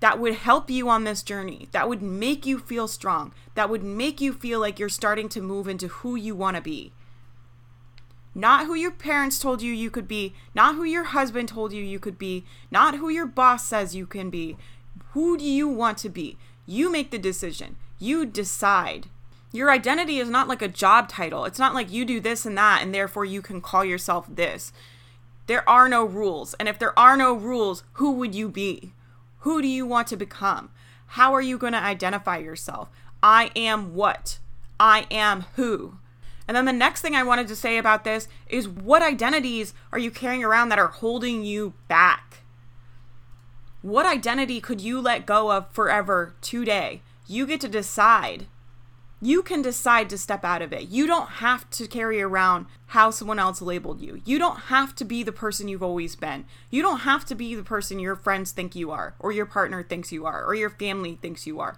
that 0.00 0.18
would 0.18 0.34
help 0.34 0.70
you 0.70 0.88
on 0.88 1.04
this 1.04 1.22
journey, 1.22 1.68
that 1.72 1.88
would 1.88 2.02
make 2.02 2.46
you 2.46 2.58
feel 2.58 2.88
strong, 2.88 3.32
that 3.54 3.68
would 3.68 3.82
make 3.82 4.20
you 4.20 4.32
feel 4.32 4.60
like 4.60 4.78
you're 4.78 4.88
starting 4.88 5.28
to 5.30 5.40
move 5.40 5.68
into 5.68 5.88
who 5.88 6.16
you 6.16 6.34
want 6.34 6.56
to 6.56 6.62
be? 6.62 6.92
Not 8.34 8.66
who 8.66 8.74
your 8.74 8.90
parents 8.92 9.38
told 9.38 9.60
you 9.60 9.72
you 9.72 9.90
could 9.90 10.08
be, 10.08 10.34
not 10.54 10.74
who 10.74 10.84
your 10.84 11.04
husband 11.04 11.48
told 11.48 11.72
you 11.72 11.82
you 11.82 11.98
could 11.98 12.18
be, 12.18 12.44
not 12.70 12.96
who 12.96 13.08
your 13.10 13.26
boss 13.26 13.66
says 13.66 13.94
you 13.94 14.06
can 14.06 14.30
be. 14.30 14.56
Who 15.10 15.36
do 15.36 15.44
you 15.44 15.68
want 15.68 15.98
to 15.98 16.08
be? 16.08 16.38
You 16.64 16.90
make 16.90 17.10
the 17.10 17.18
decision. 17.18 17.76
You 18.02 18.26
decide. 18.26 19.06
Your 19.52 19.70
identity 19.70 20.18
is 20.18 20.28
not 20.28 20.48
like 20.48 20.60
a 20.60 20.66
job 20.66 21.08
title. 21.08 21.44
It's 21.44 21.60
not 21.60 21.72
like 21.72 21.92
you 21.92 22.04
do 22.04 22.18
this 22.18 22.44
and 22.44 22.58
that, 22.58 22.82
and 22.82 22.92
therefore 22.92 23.24
you 23.24 23.40
can 23.40 23.60
call 23.60 23.84
yourself 23.84 24.26
this. 24.28 24.72
There 25.46 25.68
are 25.70 25.88
no 25.88 26.04
rules. 26.04 26.54
And 26.54 26.68
if 26.68 26.80
there 26.80 26.98
are 26.98 27.16
no 27.16 27.32
rules, 27.32 27.84
who 27.92 28.10
would 28.14 28.34
you 28.34 28.48
be? 28.48 28.92
Who 29.42 29.62
do 29.62 29.68
you 29.68 29.86
want 29.86 30.08
to 30.08 30.16
become? 30.16 30.70
How 31.06 31.32
are 31.32 31.40
you 31.40 31.56
going 31.56 31.74
to 31.74 31.78
identify 31.78 32.38
yourself? 32.38 32.88
I 33.22 33.52
am 33.54 33.94
what? 33.94 34.40
I 34.80 35.06
am 35.08 35.44
who? 35.54 35.98
And 36.48 36.56
then 36.56 36.64
the 36.64 36.72
next 36.72 37.02
thing 37.02 37.14
I 37.14 37.22
wanted 37.22 37.46
to 37.46 37.54
say 37.54 37.78
about 37.78 38.02
this 38.02 38.26
is 38.48 38.68
what 38.68 39.02
identities 39.02 39.74
are 39.92 40.00
you 40.00 40.10
carrying 40.10 40.42
around 40.42 40.70
that 40.70 40.78
are 40.80 40.88
holding 40.88 41.44
you 41.44 41.74
back? 41.86 42.38
What 43.80 44.06
identity 44.06 44.60
could 44.60 44.80
you 44.80 45.00
let 45.00 45.24
go 45.24 45.52
of 45.52 45.70
forever 45.70 46.34
today? 46.40 47.00
You 47.26 47.46
get 47.46 47.60
to 47.62 47.68
decide. 47.68 48.46
You 49.20 49.42
can 49.42 49.62
decide 49.62 50.10
to 50.10 50.18
step 50.18 50.44
out 50.44 50.62
of 50.62 50.72
it. 50.72 50.88
You 50.88 51.06
don't 51.06 51.28
have 51.28 51.70
to 51.70 51.86
carry 51.86 52.20
around 52.20 52.66
how 52.86 53.10
someone 53.10 53.38
else 53.38 53.62
labeled 53.62 54.00
you. 54.00 54.20
You 54.24 54.38
don't 54.40 54.62
have 54.62 54.96
to 54.96 55.04
be 55.04 55.22
the 55.22 55.30
person 55.30 55.68
you've 55.68 55.82
always 55.82 56.16
been. 56.16 56.44
You 56.70 56.82
don't 56.82 57.00
have 57.00 57.24
to 57.26 57.36
be 57.36 57.54
the 57.54 57.62
person 57.62 58.00
your 58.00 58.16
friends 58.16 58.50
think 58.50 58.74
you 58.74 58.90
are, 58.90 59.14
or 59.20 59.30
your 59.30 59.46
partner 59.46 59.82
thinks 59.84 60.10
you 60.10 60.26
are, 60.26 60.44
or 60.44 60.56
your 60.56 60.70
family 60.70 61.18
thinks 61.22 61.46
you 61.46 61.60
are. 61.60 61.76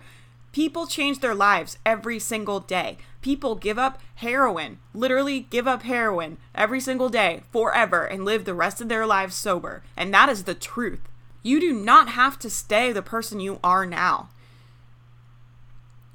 People 0.52 0.86
change 0.86 1.18
their 1.18 1.34
lives 1.34 1.78
every 1.84 2.18
single 2.18 2.60
day. 2.60 2.96
People 3.20 3.56
give 3.56 3.78
up 3.78 4.00
heroin, 4.14 4.78
literally 4.94 5.40
give 5.40 5.66
up 5.66 5.82
heroin 5.82 6.38
every 6.54 6.80
single 6.80 7.08
day 7.08 7.42
forever 7.50 8.04
and 8.04 8.24
live 8.24 8.44
the 8.44 8.54
rest 8.54 8.80
of 8.80 8.88
their 8.88 9.04
lives 9.04 9.34
sober. 9.34 9.82
And 9.96 10.14
that 10.14 10.28
is 10.28 10.44
the 10.44 10.54
truth. 10.54 11.00
You 11.42 11.60
do 11.60 11.74
not 11.74 12.08
have 12.10 12.38
to 12.38 12.48
stay 12.48 12.92
the 12.92 13.02
person 13.02 13.40
you 13.40 13.58
are 13.62 13.84
now. 13.84 14.30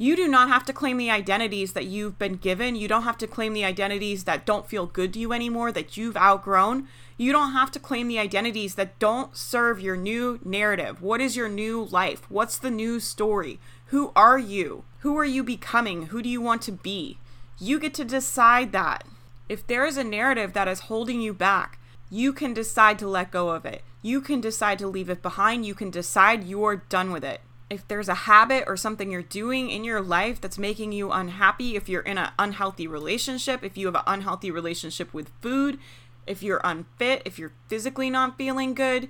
You 0.01 0.15
do 0.15 0.29
not 0.29 0.47
have 0.47 0.63
to 0.63 0.71
claim 0.71 0.95
the 0.95 1.11
identities 1.11 1.73
that 1.73 1.87
you've 1.87 2.17
been 2.17 2.35
given. 2.35 2.77
You 2.77 2.87
don't 2.87 3.03
have 3.03 3.17
to 3.17 3.27
claim 3.27 3.51
the 3.51 3.65
identities 3.65 4.23
that 4.23 4.45
don't 4.45 4.65
feel 4.65 4.85
good 4.85 5.11
to 5.11 5.19
you 5.19 5.33
anymore, 5.33 5.73
that 5.73 5.97
you've 5.97 6.15
outgrown. 6.15 6.87
You 7.17 7.33
don't 7.33 7.51
have 7.51 7.69
to 7.71 7.79
claim 7.79 8.07
the 8.07 8.17
identities 8.17 8.75
that 8.75 8.97
don't 8.97 9.35
serve 9.35 9.81
your 9.81 9.97
new 9.97 10.39
narrative. 10.45 11.01
What 11.01 11.19
is 11.19 11.35
your 11.35 11.49
new 11.49 11.83
life? 11.83 12.21
What's 12.29 12.57
the 12.57 12.71
new 12.71 13.01
story? 13.01 13.59
Who 13.87 14.13
are 14.15 14.39
you? 14.39 14.85
Who 14.99 15.17
are 15.17 15.25
you 15.25 15.43
becoming? 15.43 16.03
Who 16.03 16.21
do 16.21 16.29
you 16.29 16.39
want 16.39 16.61
to 16.61 16.71
be? 16.71 17.17
You 17.59 17.77
get 17.77 17.93
to 17.95 18.05
decide 18.05 18.71
that. 18.71 19.03
If 19.49 19.67
there 19.67 19.85
is 19.85 19.97
a 19.97 20.03
narrative 20.05 20.53
that 20.53 20.69
is 20.69 20.87
holding 20.87 21.19
you 21.19 21.33
back, 21.33 21.77
you 22.09 22.31
can 22.31 22.53
decide 22.53 22.99
to 22.99 23.07
let 23.09 23.31
go 23.31 23.49
of 23.49 23.65
it. 23.65 23.83
You 24.01 24.21
can 24.21 24.39
decide 24.39 24.79
to 24.79 24.87
leave 24.87 25.09
it 25.09 25.21
behind. 25.21 25.65
You 25.65 25.75
can 25.75 25.89
decide 25.89 26.45
you're 26.45 26.77
done 26.87 27.11
with 27.11 27.25
it 27.25 27.41
if 27.69 27.87
there's 27.87 28.09
a 28.09 28.15
habit 28.15 28.63
or 28.67 28.75
something 28.75 29.11
you're 29.11 29.21
doing 29.21 29.69
in 29.69 29.83
your 29.83 30.01
life 30.01 30.41
that's 30.41 30.57
making 30.57 30.91
you 30.91 31.11
unhappy, 31.11 31.75
if 31.75 31.87
you're 31.87 32.01
in 32.01 32.17
an 32.17 32.31
unhealthy 32.39 32.87
relationship, 32.87 33.63
if 33.63 33.77
you 33.77 33.85
have 33.85 33.95
an 33.95 34.03
unhealthy 34.07 34.49
relationship 34.49 35.13
with 35.13 35.29
food, 35.41 35.77
if 36.25 36.41
you're 36.41 36.61
unfit, 36.63 37.21
if 37.25 37.37
you're 37.37 37.53
physically 37.67 38.09
not 38.09 38.37
feeling 38.37 38.73
good, 38.73 39.09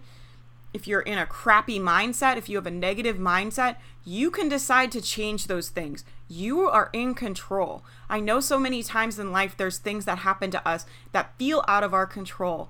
if 0.74 0.88
you're 0.88 1.02
in 1.02 1.18
a 1.18 1.26
crappy 1.26 1.80
mindset, 1.80 2.38
if 2.38 2.48
you 2.48 2.58
have 2.58 2.68
a 2.68 2.72
negative 2.72 3.18
mindset, 3.18 3.78
you 4.06 4.30
can 4.30 4.50
decide 4.50 4.92
to 4.92 5.02
change 5.02 5.48
those 5.48 5.70
things. 5.70 6.04
You 6.28 6.68
are 6.68 6.90
in 6.94 7.16
control. 7.16 7.84
I 8.08 8.20
know 8.20 8.40
so 8.40 8.60
many 8.60 8.84
times 8.84 9.18
in 9.18 9.32
life 9.32 9.58
there's 9.58 9.80
things 9.80 10.06
that 10.06 10.20
happen 10.20 10.52
to 10.52 10.68
us 10.68 10.86
that 11.12 11.34
feel 11.38 11.64
out 11.68 11.84
of 11.84 11.94
our 11.94 12.06
control. 12.06 12.70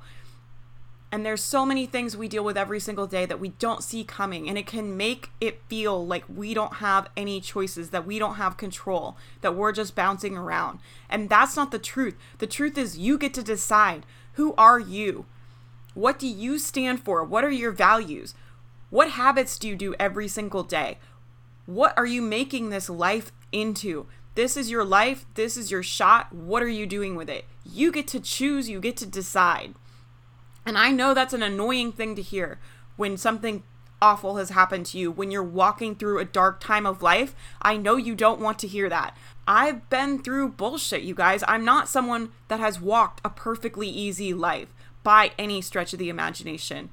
And 1.12 1.26
there's 1.26 1.44
so 1.44 1.66
many 1.66 1.88
things 1.88 2.16
we 2.16 2.28
deal 2.28 2.44
with 2.44 2.58
every 2.58 2.80
single 2.80 3.08
day 3.08 3.26
that 3.26 3.40
we 3.40 3.50
don't 3.50 3.84
see 3.84 4.04
coming. 4.04 4.48
And 4.48 4.58
it 4.58 4.68
can 4.68 4.96
make 4.96 5.32
it 5.42 5.62
feel 5.68 6.06
like 6.06 6.24
we 6.28 6.54
don't 6.54 6.76
have 6.76 7.10
any 7.18 7.42
choices, 7.42 7.90
that 7.90 8.06
we 8.06 8.20
don't 8.20 8.36
have 8.36 8.58
control, 8.58 9.18
that 9.42 9.56
we're 9.56 9.72
just 9.72 9.96
bouncing 9.96 10.38
around. 10.38 10.80
And 11.10 11.28
that's 11.28 11.56
not 11.56 11.72
the 11.72 11.80
truth. 11.80 12.16
The 12.38 12.48
truth 12.48 12.78
is, 12.78 13.00
you 13.00 13.18
get 13.18 13.34
to 13.36 13.44
decide 13.44 14.06
who 14.34 14.54
are 14.56 14.80
you? 14.80 15.26
What 15.96 16.20
do 16.20 16.28
you 16.28 16.60
stand 16.60 17.04
for? 17.04 17.24
What 17.24 17.44
are 17.44 17.52
your 17.52 17.72
values? 17.72 18.36
What 18.92 19.12
habits 19.12 19.58
do 19.58 19.68
you 19.68 19.76
do 19.76 19.96
every 20.00 20.28
single 20.28 20.64
day? 20.64 21.00
What 21.66 21.98
are 21.98 22.06
you 22.06 22.22
making 22.22 22.70
this 22.70 22.90
life 22.90 23.32
into? 23.52 24.06
This 24.36 24.56
is 24.56 24.70
your 24.72 24.86
life. 24.86 25.26
This 25.34 25.58
is 25.58 25.72
your 25.72 25.84
shot. 25.84 26.32
What 26.32 26.62
are 26.64 26.70
you 26.70 26.86
doing 26.86 27.16
with 27.16 27.30
it? 27.30 27.46
You 27.66 27.92
get 27.92 28.08
to 28.10 28.20
choose, 28.20 28.70
you 28.70 28.80
get 28.80 28.96
to 28.98 29.06
decide. 29.06 29.74
And 30.70 30.78
I 30.78 30.92
know 30.92 31.16
that's 31.16 31.34
an 31.34 31.42
annoying 31.42 31.92
thing 31.92 32.16
to 32.16 32.22
hear 32.22 32.60
when 32.96 33.18
something 33.18 33.64
awful 34.04 34.36
has 34.36 34.52
happened 34.52 34.86
to 34.86 35.00
you, 35.00 35.10
when 35.10 35.32
you're 35.32 35.42
walking 35.42 35.96
through 35.96 36.20
a 36.20 36.26
dark 36.26 36.60
time 36.60 36.86
of 36.86 37.02
life. 37.02 37.34
I 37.60 37.76
know 37.76 37.96
you 37.96 38.14
don't 38.14 38.40
want 38.40 38.60
to 38.60 38.68
hear 38.68 38.88
that. 38.88 39.18
I've 39.48 39.90
been 39.90 40.22
through 40.22 40.50
bullshit, 40.50 41.02
you 41.02 41.16
guys. 41.16 41.44
I'm 41.48 41.66
not 41.66 41.90
someone 41.90 42.34
that 42.50 42.60
has 42.60 42.80
walked 42.80 43.20
a 43.26 43.32
perfectly 43.32 43.90
easy 43.90 44.32
life 44.32 44.68
by 45.02 45.32
any 45.40 45.60
stretch 45.60 45.92
of 45.94 45.98
the 45.98 46.10
imagination. 46.10 46.92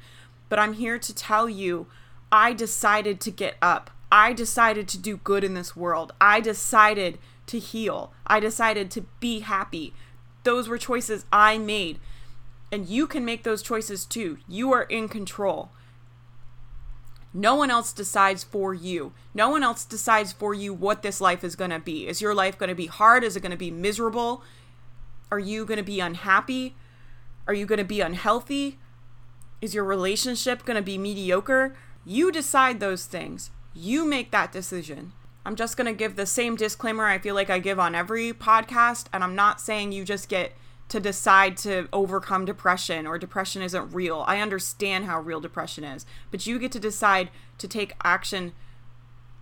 But 0.48 0.58
I'm 0.58 0.72
here 0.72 0.98
to 0.98 1.14
tell 1.14 1.46
you 1.46 1.86
I 2.32 2.54
decided 2.54 3.20
to 3.20 3.30
get 3.30 3.56
up. 3.60 3.90
I 4.10 4.32
decided 4.32 4.88
to 4.88 4.98
do 4.98 5.18
good 5.18 5.44
in 5.44 5.52
this 5.52 5.76
world. 5.76 6.14
I 6.18 6.40
decided 6.40 7.18
to 7.48 7.58
heal. 7.58 8.10
I 8.26 8.40
decided 8.40 8.90
to 8.92 9.02
be 9.20 9.40
happy. 9.40 9.92
Those 10.44 10.66
were 10.66 10.78
choices 10.78 11.26
I 11.30 11.58
made. 11.58 12.00
And 12.76 12.86
you 12.86 13.06
can 13.06 13.24
make 13.24 13.42
those 13.42 13.62
choices 13.62 14.04
too. 14.04 14.36
You 14.46 14.70
are 14.74 14.82
in 14.82 15.08
control. 15.08 15.70
No 17.32 17.54
one 17.54 17.70
else 17.70 17.90
decides 17.90 18.44
for 18.44 18.74
you. 18.74 19.14
No 19.32 19.48
one 19.48 19.62
else 19.62 19.86
decides 19.86 20.34
for 20.34 20.52
you 20.52 20.74
what 20.74 21.00
this 21.00 21.18
life 21.18 21.42
is 21.42 21.56
going 21.56 21.70
to 21.70 21.78
be. 21.78 22.06
Is 22.06 22.20
your 22.20 22.34
life 22.34 22.58
going 22.58 22.68
to 22.68 22.74
be 22.74 22.84
hard? 22.84 23.24
Is 23.24 23.34
it 23.34 23.40
going 23.40 23.50
to 23.50 23.56
be 23.56 23.70
miserable? 23.70 24.42
Are 25.30 25.38
you 25.38 25.64
going 25.64 25.78
to 25.78 25.82
be 25.82 26.00
unhappy? 26.00 26.76
Are 27.46 27.54
you 27.54 27.64
going 27.64 27.78
to 27.78 27.82
be 27.82 28.02
unhealthy? 28.02 28.78
Is 29.62 29.74
your 29.74 29.84
relationship 29.84 30.66
going 30.66 30.76
to 30.76 30.82
be 30.82 30.98
mediocre? 30.98 31.74
You 32.04 32.30
decide 32.30 32.78
those 32.78 33.06
things. 33.06 33.48
You 33.72 34.04
make 34.04 34.32
that 34.32 34.52
decision. 34.52 35.12
I'm 35.46 35.56
just 35.56 35.78
going 35.78 35.86
to 35.86 35.94
give 35.94 36.16
the 36.16 36.26
same 36.26 36.56
disclaimer 36.56 37.06
I 37.06 37.20
feel 37.20 37.34
like 37.34 37.48
I 37.48 37.58
give 37.58 37.80
on 37.80 37.94
every 37.94 38.34
podcast. 38.34 39.06
And 39.14 39.24
I'm 39.24 39.34
not 39.34 39.62
saying 39.62 39.92
you 39.92 40.04
just 40.04 40.28
get 40.28 40.52
to 40.88 41.00
decide 41.00 41.56
to 41.58 41.88
overcome 41.92 42.44
depression 42.44 43.06
or 43.06 43.18
depression 43.18 43.62
isn't 43.62 43.92
real. 43.92 44.24
I 44.26 44.40
understand 44.40 45.04
how 45.06 45.20
real 45.20 45.40
depression 45.40 45.84
is, 45.84 46.06
but 46.30 46.46
you 46.46 46.58
get 46.58 46.72
to 46.72 46.80
decide 46.80 47.30
to 47.58 47.66
take 47.68 47.94
action 48.04 48.52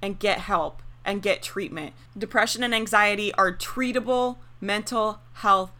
and 0.00 0.18
get 0.18 0.38
help 0.38 0.82
and 1.04 1.22
get 1.22 1.42
treatment. 1.42 1.92
Depression 2.16 2.62
and 2.62 2.74
anxiety 2.74 3.32
are 3.34 3.52
treatable 3.52 4.38
mental 4.60 5.20
health 5.34 5.70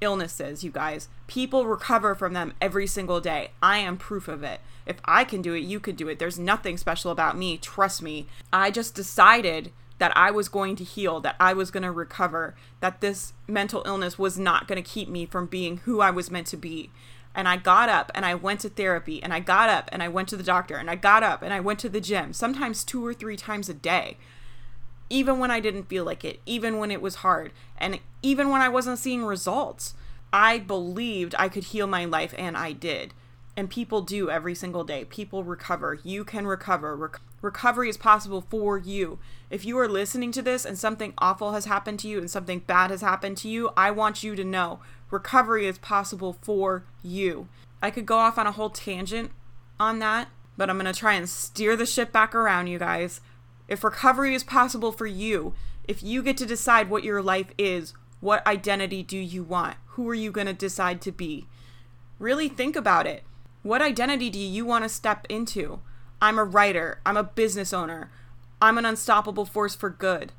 illnesses, 0.00 0.64
you 0.64 0.70
guys. 0.70 1.08
People 1.28 1.66
recover 1.66 2.14
from 2.14 2.32
them 2.32 2.52
every 2.60 2.86
single 2.86 3.20
day. 3.20 3.52
I 3.62 3.78
am 3.78 3.96
proof 3.96 4.26
of 4.26 4.42
it. 4.42 4.60
If 4.84 4.96
I 5.04 5.22
can 5.22 5.42
do 5.42 5.54
it, 5.54 5.62
you 5.62 5.78
can 5.78 5.94
do 5.94 6.08
it. 6.08 6.18
There's 6.18 6.38
nothing 6.38 6.76
special 6.76 7.12
about 7.12 7.38
me. 7.38 7.56
Trust 7.56 8.02
me. 8.02 8.26
I 8.52 8.72
just 8.72 8.96
decided 8.96 9.70
that 10.02 10.16
I 10.16 10.32
was 10.32 10.48
going 10.48 10.74
to 10.74 10.82
heal, 10.82 11.20
that 11.20 11.36
I 11.38 11.52
was 11.52 11.70
going 11.70 11.84
to 11.84 11.92
recover, 11.92 12.56
that 12.80 13.00
this 13.00 13.34
mental 13.46 13.84
illness 13.86 14.18
was 14.18 14.36
not 14.36 14.66
going 14.66 14.82
to 14.82 14.90
keep 14.90 15.08
me 15.08 15.26
from 15.26 15.46
being 15.46 15.76
who 15.84 16.00
I 16.00 16.10
was 16.10 16.28
meant 16.28 16.48
to 16.48 16.56
be. 16.56 16.90
And 17.36 17.46
I 17.46 17.56
got 17.56 17.88
up 17.88 18.10
and 18.12 18.26
I 18.26 18.34
went 18.34 18.58
to 18.62 18.68
therapy 18.68 19.22
and 19.22 19.32
I 19.32 19.38
got 19.38 19.68
up 19.68 19.88
and 19.92 20.02
I 20.02 20.08
went 20.08 20.28
to 20.30 20.36
the 20.36 20.42
doctor 20.42 20.74
and 20.74 20.90
I 20.90 20.96
got 20.96 21.22
up 21.22 21.40
and 21.40 21.54
I 21.54 21.60
went 21.60 21.78
to 21.78 21.88
the 21.88 22.00
gym, 22.00 22.32
sometimes 22.32 22.82
two 22.82 23.06
or 23.06 23.14
three 23.14 23.36
times 23.36 23.68
a 23.68 23.74
day. 23.74 24.16
Even 25.08 25.38
when 25.38 25.52
I 25.52 25.60
didn't 25.60 25.84
feel 25.84 26.02
like 26.02 26.24
it, 26.24 26.40
even 26.46 26.78
when 26.78 26.90
it 26.90 27.00
was 27.00 27.22
hard, 27.22 27.52
and 27.78 28.00
even 28.24 28.50
when 28.50 28.60
I 28.60 28.68
wasn't 28.68 28.98
seeing 28.98 29.24
results, 29.24 29.94
I 30.32 30.58
believed 30.58 31.36
I 31.38 31.48
could 31.48 31.64
heal 31.66 31.86
my 31.86 32.06
life 32.06 32.34
and 32.36 32.56
I 32.56 32.72
did. 32.72 33.14
And 33.56 33.70
people 33.70 34.00
do 34.00 34.30
every 34.30 34.56
single 34.56 34.82
day. 34.82 35.04
People 35.04 35.44
recover. 35.44 36.00
You 36.02 36.24
can 36.24 36.44
recover. 36.44 36.96
Re- 36.96 37.10
recovery 37.42 37.90
is 37.90 37.98
possible 37.98 38.40
for 38.40 38.78
you. 38.78 39.18
If 39.50 39.66
you 39.66 39.78
are 39.78 39.88
listening 39.88 40.32
to 40.32 40.42
this 40.42 40.64
and 40.64 40.78
something 40.78 41.12
awful 41.18 41.52
has 41.52 41.66
happened 41.66 41.98
to 42.00 42.08
you 42.08 42.18
and 42.18 42.30
something 42.30 42.60
bad 42.60 42.90
has 42.90 43.02
happened 43.02 43.36
to 43.38 43.48
you, 43.48 43.70
I 43.76 43.90
want 43.90 44.22
you 44.22 44.34
to 44.36 44.44
know 44.44 44.80
recovery 45.10 45.66
is 45.66 45.76
possible 45.76 46.38
for 46.40 46.84
you. 47.02 47.48
I 47.82 47.90
could 47.90 48.06
go 48.06 48.16
off 48.16 48.38
on 48.38 48.46
a 48.46 48.52
whole 48.52 48.70
tangent 48.70 49.32
on 49.78 49.98
that, 49.98 50.28
but 50.56 50.70
I'm 50.70 50.78
going 50.78 50.90
to 50.90 50.98
try 50.98 51.14
and 51.14 51.28
steer 51.28 51.76
the 51.76 51.84
ship 51.84 52.12
back 52.12 52.34
around, 52.34 52.68
you 52.68 52.78
guys. 52.78 53.20
If 53.68 53.84
recovery 53.84 54.34
is 54.34 54.44
possible 54.44 54.92
for 54.92 55.06
you, 55.06 55.54
if 55.86 56.02
you 56.02 56.22
get 56.22 56.36
to 56.38 56.46
decide 56.46 56.88
what 56.88 57.04
your 57.04 57.20
life 57.20 57.50
is, 57.58 57.92
what 58.20 58.46
identity 58.46 59.02
do 59.02 59.18
you 59.18 59.42
want? 59.42 59.76
Who 59.88 60.08
are 60.08 60.14
you 60.14 60.30
going 60.30 60.46
to 60.46 60.52
decide 60.52 61.00
to 61.02 61.12
be? 61.12 61.46
Really 62.18 62.48
think 62.48 62.76
about 62.76 63.06
it. 63.06 63.24
What 63.62 63.82
identity 63.82 64.30
do 64.30 64.38
you 64.38 64.64
want 64.64 64.84
to 64.84 64.88
step 64.88 65.26
into? 65.28 65.80
I'm 66.22 66.38
a 66.38 66.44
writer. 66.44 67.00
I'm 67.04 67.16
a 67.16 67.24
business 67.24 67.72
owner. 67.72 68.08
I'm 68.60 68.78
an 68.78 68.86
unstoppable 68.86 69.44
force 69.44 69.74
for 69.74 69.90
good. 69.90 70.30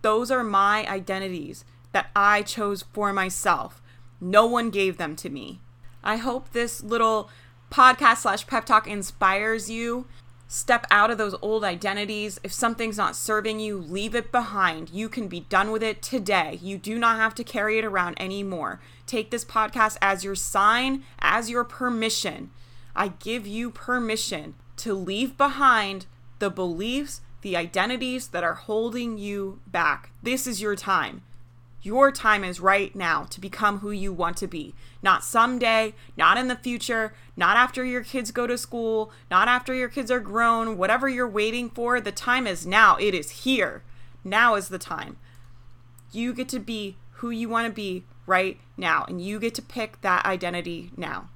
Those 0.00 0.30
are 0.30 0.42
my 0.42 0.88
identities 0.88 1.66
that 1.92 2.08
I 2.16 2.40
chose 2.40 2.82
for 2.94 3.12
myself. 3.12 3.82
No 4.22 4.46
one 4.46 4.70
gave 4.70 4.96
them 4.96 5.16
to 5.16 5.28
me. 5.28 5.60
I 6.02 6.16
hope 6.16 6.52
this 6.52 6.82
little 6.82 7.28
podcast 7.70 8.22
slash 8.22 8.46
pep 8.46 8.64
talk 8.64 8.86
inspires 8.86 9.68
you. 9.68 10.06
Step 10.46 10.86
out 10.90 11.10
of 11.10 11.18
those 11.18 11.34
old 11.42 11.62
identities. 11.62 12.40
If 12.42 12.50
something's 12.54 12.96
not 12.96 13.14
serving 13.14 13.60
you, 13.60 13.76
leave 13.76 14.14
it 14.14 14.32
behind. 14.32 14.88
You 14.88 15.10
can 15.10 15.28
be 15.28 15.40
done 15.40 15.70
with 15.70 15.82
it 15.82 16.00
today. 16.00 16.58
You 16.62 16.78
do 16.78 16.98
not 16.98 17.18
have 17.18 17.34
to 17.34 17.44
carry 17.44 17.76
it 17.76 17.84
around 17.84 18.18
anymore. 18.18 18.80
Take 19.06 19.30
this 19.30 19.44
podcast 19.44 19.98
as 20.00 20.24
your 20.24 20.34
sign, 20.34 21.04
as 21.18 21.50
your 21.50 21.64
permission. 21.64 22.48
I 22.96 23.08
give 23.08 23.46
you 23.46 23.70
permission 23.70 24.54
to 24.78 24.94
leave 24.94 25.36
behind 25.36 26.06
the 26.38 26.50
beliefs, 26.50 27.20
the 27.42 27.56
identities 27.56 28.28
that 28.28 28.44
are 28.44 28.54
holding 28.54 29.18
you 29.18 29.60
back. 29.66 30.10
This 30.22 30.46
is 30.46 30.60
your 30.60 30.76
time. 30.76 31.22
Your 31.80 32.10
time 32.10 32.42
is 32.42 32.60
right 32.60 32.94
now 32.94 33.24
to 33.24 33.40
become 33.40 33.78
who 33.78 33.92
you 33.92 34.12
want 34.12 34.36
to 34.38 34.48
be. 34.48 34.74
Not 35.00 35.22
someday, 35.22 35.94
not 36.16 36.36
in 36.36 36.48
the 36.48 36.56
future, 36.56 37.14
not 37.36 37.56
after 37.56 37.84
your 37.84 38.02
kids 38.02 38.32
go 38.32 38.46
to 38.48 38.58
school, 38.58 39.12
not 39.30 39.46
after 39.46 39.72
your 39.72 39.88
kids 39.88 40.10
are 40.10 40.20
grown, 40.20 40.76
whatever 40.76 41.08
you're 41.08 41.28
waiting 41.28 41.70
for. 41.70 42.00
The 42.00 42.10
time 42.10 42.46
is 42.46 42.66
now. 42.66 42.96
It 42.96 43.14
is 43.14 43.30
here. 43.30 43.84
Now 44.24 44.56
is 44.56 44.68
the 44.68 44.78
time. 44.78 45.18
You 46.10 46.34
get 46.34 46.48
to 46.48 46.58
be 46.58 46.96
who 47.12 47.30
you 47.30 47.48
want 47.48 47.68
to 47.68 47.72
be 47.72 48.04
right 48.26 48.58
now, 48.76 49.04
and 49.08 49.22
you 49.22 49.38
get 49.38 49.54
to 49.54 49.62
pick 49.62 50.00
that 50.00 50.26
identity 50.26 50.90
now. 50.96 51.30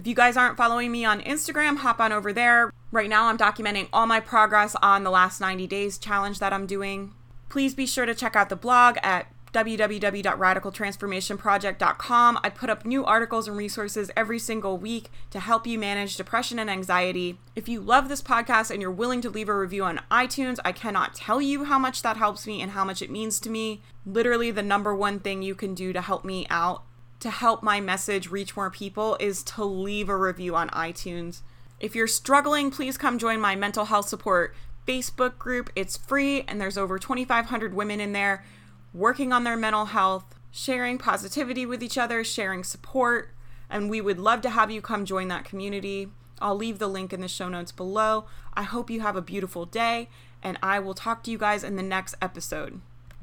If 0.00 0.06
you 0.06 0.14
guys 0.14 0.38
aren't 0.38 0.56
following 0.56 0.90
me 0.90 1.04
on 1.04 1.20
Instagram, 1.20 1.76
hop 1.76 2.00
on 2.00 2.10
over 2.10 2.32
there. 2.32 2.72
Right 2.90 3.10
now, 3.10 3.26
I'm 3.26 3.36
documenting 3.36 3.90
all 3.92 4.06
my 4.06 4.18
progress 4.18 4.74
on 4.80 5.04
the 5.04 5.10
last 5.10 5.42
90 5.42 5.66
days 5.66 5.98
challenge 5.98 6.38
that 6.38 6.54
I'm 6.54 6.64
doing. 6.64 7.12
Please 7.50 7.74
be 7.74 7.84
sure 7.84 8.06
to 8.06 8.14
check 8.14 8.34
out 8.34 8.48
the 8.48 8.56
blog 8.56 8.96
at 9.02 9.26
www.radicaltransformationproject.com. 9.52 12.40
I 12.42 12.48
put 12.48 12.70
up 12.70 12.86
new 12.86 13.04
articles 13.04 13.46
and 13.46 13.58
resources 13.58 14.10
every 14.16 14.38
single 14.38 14.78
week 14.78 15.10
to 15.32 15.40
help 15.40 15.66
you 15.66 15.78
manage 15.78 16.16
depression 16.16 16.58
and 16.58 16.70
anxiety. 16.70 17.38
If 17.54 17.68
you 17.68 17.82
love 17.82 18.08
this 18.08 18.22
podcast 18.22 18.70
and 18.70 18.80
you're 18.80 18.90
willing 18.90 19.20
to 19.20 19.28
leave 19.28 19.50
a 19.50 19.58
review 19.58 19.84
on 19.84 20.00
iTunes, 20.10 20.58
I 20.64 20.72
cannot 20.72 21.14
tell 21.14 21.42
you 21.42 21.64
how 21.64 21.78
much 21.78 22.00
that 22.00 22.16
helps 22.16 22.46
me 22.46 22.62
and 22.62 22.70
how 22.70 22.86
much 22.86 23.02
it 23.02 23.10
means 23.10 23.38
to 23.40 23.50
me. 23.50 23.82
Literally, 24.06 24.50
the 24.50 24.62
number 24.62 24.94
one 24.94 25.20
thing 25.20 25.42
you 25.42 25.54
can 25.54 25.74
do 25.74 25.92
to 25.92 26.00
help 26.00 26.24
me 26.24 26.46
out, 26.48 26.84
to 27.20 27.30
help 27.30 27.62
my 27.62 27.80
message 27.80 28.30
reach 28.30 28.56
more 28.56 28.70
people, 28.70 29.16
is 29.20 29.42
to 29.44 29.64
leave 29.64 30.08
a 30.08 30.16
review 30.16 30.56
on 30.56 30.68
iTunes. 30.70 31.42
If 31.78 31.94
you're 31.94 32.06
struggling, 32.06 32.70
please 32.70 32.98
come 32.98 33.18
join 33.18 33.40
my 33.40 33.54
mental 33.56 33.86
health 33.86 34.08
support 34.08 34.54
Facebook 34.86 35.38
group. 35.38 35.70
It's 35.76 35.96
free, 35.96 36.42
and 36.42 36.60
there's 36.60 36.78
over 36.78 36.98
2,500 36.98 37.74
women 37.74 38.00
in 38.00 38.12
there 38.12 38.44
working 38.92 39.32
on 39.32 39.44
their 39.44 39.56
mental 39.56 39.86
health, 39.86 40.34
sharing 40.50 40.98
positivity 40.98 41.64
with 41.64 41.82
each 41.82 41.96
other, 41.96 42.24
sharing 42.24 42.64
support, 42.64 43.30
and 43.68 43.88
we 43.88 44.00
would 44.00 44.18
love 44.18 44.40
to 44.42 44.50
have 44.50 44.70
you 44.70 44.82
come 44.82 45.04
join 45.04 45.28
that 45.28 45.44
community. 45.44 46.08
I'll 46.40 46.56
leave 46.56 46.78
the 46.78 46.88
link 46.88 47.12
in 47.12 47.20
the 47.20 47.28
show 47.28 47.48
notes 47.48 47.70
below. 47.70 48.24
I 48.54 48.62
hope 48.62 48.90
you 48.90 49.00
have 49.00 49.14
a 49.14 49.22
beautiful 49.22 49.64
day, 49.64 50.08
and 50.42 50.58
I 50.62 50.80
will 50.80 50.94
talk 50.94 51.22
to 51.24 51.30
you 51.30 51.38
guys 51.38 51.62
in 51.62 51.76
the 51.76 51.82
next 51.82 52.16
episode. 52.20 52.80